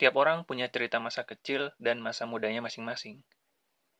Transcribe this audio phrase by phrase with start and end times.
[0.00, 3.20] Tiap orang punya cerita masa kecil dan masa mudanya masing-masing.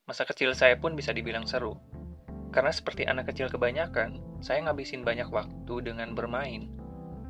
[0.09, 1.77] Masa kecil saya pun bisa dibilang seru.
[2.57, 6.73] Karena seperti anak kecil kebanyakan, saya ngabisin banyak waktu dengan bermain.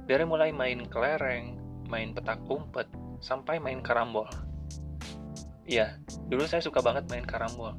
[0.07, 1.59] Dari mulai main kelereng,
[1.91, 2.87] main petak umpet,
[3.19, 4.31] sampai main karambol.
[5.67, 5.99] Iya,
[6.31, 7.75] dulu saya suka banget main karambol.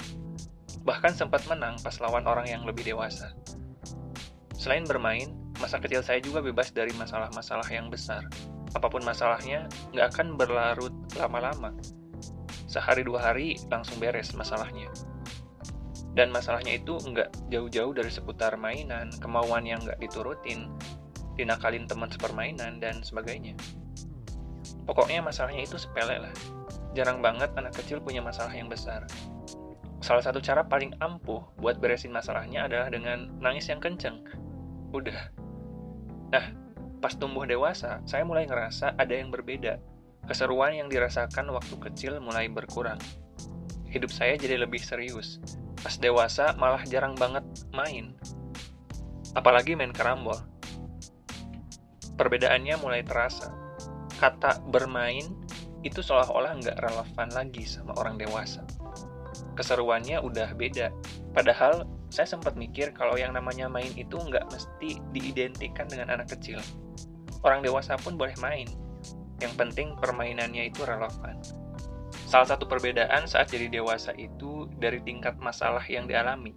[0.83, 3.31] Bahkan sempat menang pas lawan orang yang lebih dewasa.
[4.59, 8.27] Selain bermain, masa kecil saya juga bebas dari masalah-masalah yang besar
[8.71, 11.75] apa pun masalahnya, nggak akan berlarut lama-lama.
[12.71, 14.87] Sehari dua hari langsung beres masalahnya.
[16.11, 20.71] Dan masalahnya itu nggak jauh-jauh dari seputar mainan, kemauan yang nggak diturutin,
[21.39, 23.55] dinakalin teman sepermainan, dan sebagainya.
[24.83, 26.33] Pokoknya masalahnya itu sepele lah.
[26.91, 29.07] Jarang banget anak kecil punya masalah yang besar.
[30.03, 34.19] Salah satu cara paling ampuh buat beresin masalahnya adalah dengan nangis yang kenceng.
[34.91, 35.31] Udah.
[36.35, 36.45] Nah,
[37.01, 39.81] Pas tumbuh dewasa, saya mulai ngerasa ada yang berbeda.
[40.29, 43.01] Keseruan yang dirasakan waktu kecil mulai berkurang.
[43.89, 45.41] Hidup saya jadi lebih serius.
[45.81, 47.41] Pas dewasa malah jarang banget
[47.73, 48.13] main.
[49.33, 50.37] Apalagi main karambol.
[52.21, 53.49] Perbedaannya mulai terasa.
[54.21, 55.25] Kata bermain
[55.81, 58.61] itu seolah-olah nggak relevan lagi sama orang dewasa.
[59.57, 60.93] Keseruannya udah beda.
[61.33, 66.61] Padahal saya sempat mikir kalau yang namanya main itu nggak mesti diidentikan dengan anak kecil.
[67.41, 68.69] Orang dewasa pun boleh main.
[69.41, 71.41] Yang penting permainannya itu relevan.
[72.29, 76.53] Salah satu perbedaan saat jadi dewasa itu dari tingkat masalah yang dialami.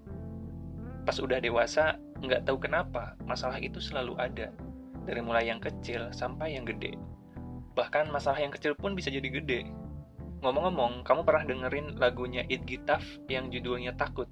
[1.08, 4.52] Pas udah dewasa, nggak tahu kenapa masalah itu selalu ada.
[5.04, 6.94] Dari mulai yang kecil sampai yang gede.
[7.74, 9.66] Bahkan masalah yang kecil pun bisa jadi gede.
[10.44, 13.02] Ngomong-ngomong, kamu pernah dengerin lagunya It Gitaf
[13.32, 14.28] yang judulnya Takut?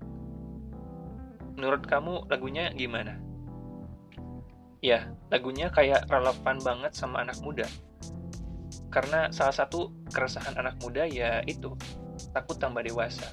[1.57, 3.32] Menurut kamu lagunya gimana?
[4.83, 7.71] Ya, lagunya kayak relevan banget sama anak muda.
[8.91, 11.71] Karena salah satu keresahan anak muda ya itu,
[12.35, 13.31] takut tambah dewasa.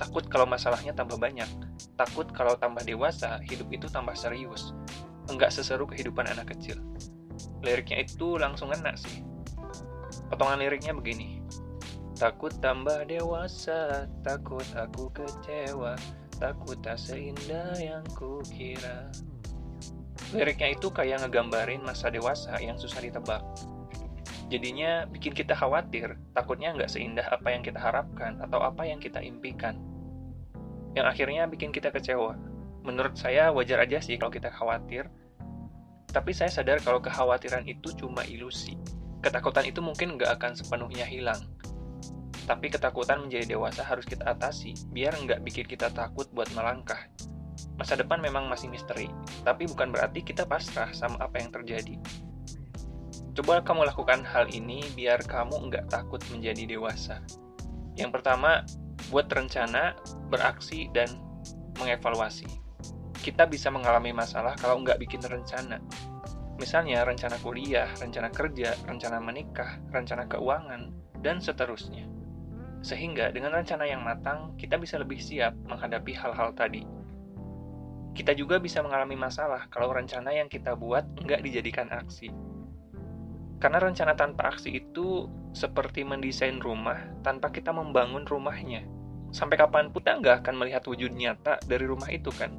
[0.00, 1.46] Takut kalau masalahnya tambah banyak.
[2.00, 4.72] Takut kalau tambah dewasa, hidup itu tambah serius.
[5.28, 6.80] Enggak seseru kehidupan anak kecil.
[7.60, 9.20] Liriknya itu langsung enak sih.
[10.32, 11.44] Potongan liriknya begini.
[12.16, 15.92] Takut tambah dewasa, takut aku kecewa,
[16.40, 19.12] takut tak seindah yang kukira.
[20.34, 23.42] Liriknya itu kayak ngegambarin masa dewasa yang susah ditebak.
[24.46, 29.18] Jadinya bikin kita khawatir, takutnya nggak seindah apa yang kita harapkan atau apa yang kita
[29.18, 29.78] impikan.
[30.94, 32.38] Yang akhirnya bikin kita kecewa.
[32.86, 35.10] Menurut saya wajar aja sih kalau kita khawatir,
[36.14, 38.78] tapi saya sadar kalau kekhawatiran itu cuma ilusi.
[39.18, 41.42] Ketakutan itu mungkin nggak akan sepenuhnya hilang.
[42.46, 47.10] Tapi ketakutan menjadi dewasa harus kita atasi, biar nggak bikin kita takut buat melangkah.
[47.76, 49.12] Masa depan memang masih misteri,
[49.44, 52.00] tapi bukan berarti kita pasrah sama apa yang terjadi.
[53.36, 57.20] Coba kamu lakukan hal ini biar kamu nggak takut menjadi dewasa.
[57.92, 58.64] Yang pertama,
[59.12, 59.92] buat rencana,
[60.32, 61.20] beraksi, dan
[61.76, 62.48] mengevaluasi.
[63.20, 65.76] Kita bisa mengalami masalah kalau nggak bikin rencana.
[66.56, 70.88] Misalnya rencana kuliah, rencana kerja, rencana menikah, rencana keuangan,
[71.20, 72.08] dan seterusnya.
[72.80, 76.95] Sehingga dengan rencana yang matang, kita bisa lebih siap menghadapi hal-hal tadi.
[78.16, 82.32] Kita juga bisa mengalami masalah kalau rencana yang kita buat nggak dijadikan aksi.
[83.60, 88.88] Karena rencana tanpa aksi itu seperti mendesain rumah tanpa kita membangun rumahnya.
[89.36, 92.56] Sampai kapan pun kita nggak akan melihat wujud nyata dari rumah itu kan.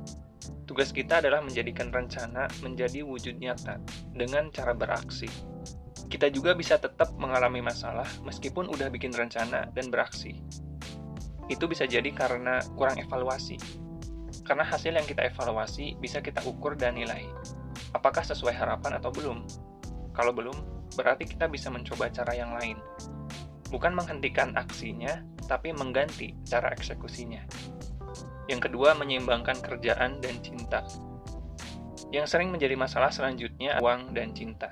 [0.70, 3.82] Tugas kita adalah menjadikan rencana menjadi wujud nyata
[4.14, 5.26] dengan cara beraksi.
[6.06, 10.38] Kita juga bisa tetap mengalami masalah meskipun udah bikin rencana dan beraksi.
[11.50, 13.87] Itu bisa jadi karena kurang evaluasi
[14.48, 17.28] karena hasil yang kita evaluasi bisa kita ukur dan nilai.
[17.92, 19.44] Apakah sesuai harapan atau belum?
[20.16, 20.56] Kalau belum,
[20.96, 22.80] berarti kita bisa mencoba cara yang lain.
[23.68, 27.44] Bukan menghentikan aksinya, tapi mengganti cara eksekusinya.
[28.48, 30.88] Yang kedua, menyeimbangkan kerjaan dan cinta.
[32.16, 34.72] Yang sering menjadi masalah selanjutnya, uang dan cinta.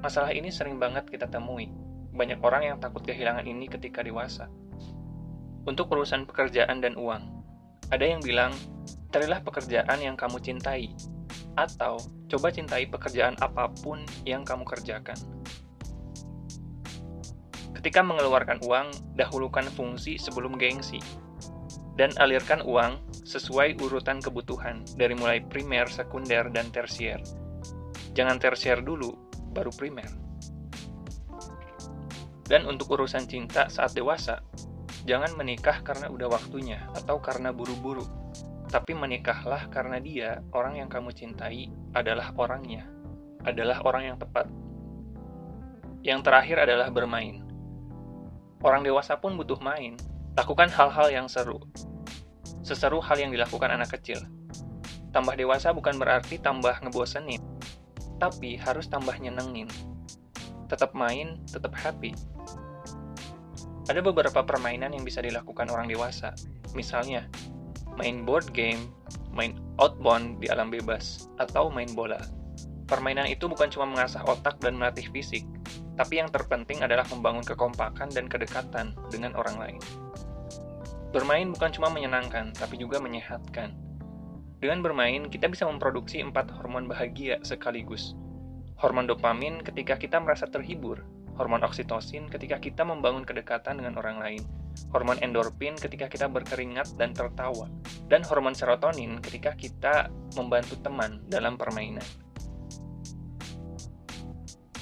[0.00, 1.68] Masalah ini sering banget kita temui.
[2.16, 4.48] Banyak orang yang takut kehilangan ini ketika dewasa.
[5.68, 7.28] Untuk urusan pekerjaan dan uang,
[7.92, 8.56] ada yang bilang,
[9.08, 10.92] carilah pekerjaan yang kamu cintai,
[11.56, 15.16] atau coba cintai pekerjaan apa pun yang kamu kerjakan.
[17.78, 20.98] Ketika mengeluarkan uang, dahulukan fungsi sebelum gengsi,
[21.94, 27.22] dan alirkan uang sesuai urutan kebutuhan dari mulai primer, sekunder, dan tersier.
[28.18, 29.14] Jangan tersier dulu,
[29.54, 30.10] baru primer.
[32.48, 34.40] Dan untuk urusan cinta saat dewasa,
[35.04, 38.17] jangan menikah karena udah waktunya atau karena buru-buru.
[38.68, 42.84] Tapi menikahlah karena dia, orang yang kamu cintai, adalah orangnya,
[43.48, 44.44] adalah orang yang tepat.
[46.04, 47.48] Yang terakhir adalah bermain.
[48.60, 49.96] Orang dewasa pun butuh main.
[50.36, 51.58] Lakukan hal-hal yang seru.
[52.60, 54.20] Seseru hal yang dilakukan anak kecil.
[55.16, 57.40] Tambah dewasa bukan berarti tambah ngebosenin,
[58.20, 59.72] tapi harus tambah nyenengin.
[60.68, 62.12] Tetap main, tetap happy.
[63.88, 66.36] Ada beberapa permainan yang bisa dilakukan orang dewasa,
[66.76, 67.24] misalnya
[67.98, 68.94] main board game,
[69.34, 72.22] main outbound di alam bebas, atau main bola.
[72.86, 75.42] Permainan itu bukan cuma mengasah otak dan melatih fisik,
[75.98, 79.80] tapi yang terpenting adalah membangun kekompakan dan kedekatan dengan orang lain.
[81.10, 83.74] Bermain bukan cuma menyenangkan, tapi juga menyehatkan.
[84.58, 88.14] Dengan bermain, kita bisa memproduksi empat hormon bahagia sekaligus.
[88.78, 91.02] Hormon dopamin ketika kita merasa terhibur,
[91.38, 94.42] hormon oksitosin ketika kita membangun kedekatan dengan orang lain,
[94.94, 97.68] hormon endorfin ketika kita berkeringat dan tertawa,
[98.08, 100.08] dan hormon serotonin ketika kita
[100.38, 102.04] membantu teman dalam permainan.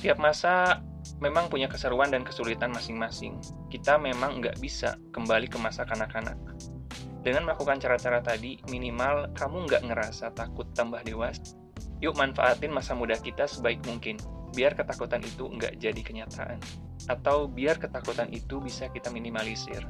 [0.00, 0.84] Tiap masa
[1.18, 3.40] memang punya keseruan dan kesulitan masing-masing.
[3.72, 6.36] Kita memang nggak bisa kembali ke masa kanak-kanak.
[7.26, 11.58] Dengan melakukan cara-cara tadi, minimal kamu nggak ngerasa takut tambah dewasa.
[11.98, 14.20] Yuk manfaatin masa muda kita sebaik mungkin,
[14.54, 16.85] biar ketakutan itu nggak jadi kenyataan.
[17.06, 19.86] Atau biar ketakutan itu bisa kita minimalisir.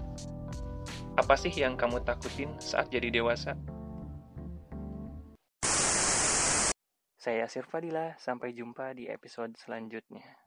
[1.17, 3.57] Apa sih yang kamu takutin saat jadi dewasa?
[7.17, 10.46] Saya Sirfadila, sampai jumpa di episode selanjutnya.